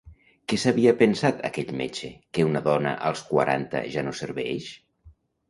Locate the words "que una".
2.39-2.63